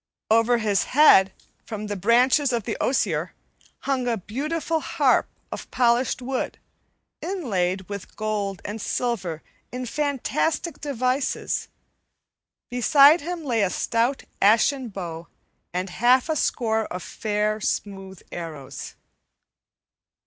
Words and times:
Over 0.31 0.57
his 0.57 0.85
head, 0.97 1.31
from 1.63 1.85
the 1.85 1.95
branches 1.95 2.51
of 2.51 2.63
the 2.63 2.75
osier, 2.81 3.33
hung 3.81 4.07
a 4.07 4.17
beautiful 4.17 4.79
harp 4.79 5.27
of 5.51 5.69
polished 5.69 6.23
wood 6.23 6.57
inlaid 7.21 7.81
with 7.87 8.15
gold 8.15 8.63
and 8.65 8.81
silver 8.81 9.43
in 9.71 9.85
fantastic 9.85 10.81
devices. 10.81 11.67
Beside 12.71 13.21
him 13.21 13.45
lay 13.45 13.61
a 13.61 13.69
stout 13.69 14.23
ashen 14.41 14.87
bow 14.89 15.27
and 15.71 15.91
half 15.91 16.29
a 16.29 16.35
score 16.35 16.85
of 16.85 17.03
fair, 17.03 17.61
smooth 17.61 18.23
arrows. 18.31 18.95